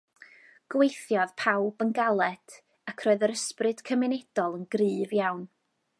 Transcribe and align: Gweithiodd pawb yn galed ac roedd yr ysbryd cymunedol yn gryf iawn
Gweithiodd 0.75 1.35
pawb 1.41 1.83
yn 1.85 1.91
galed 1.99 2.57
ac 2.93 3.05
roedd 3.07 3.27
yr 3.29 3.35
ysbryd 3.37 3.87
cymunedol 3.91 4.57
yn 4.61 4.69
gryf 4.77 5.15
iawn 5.21 5.47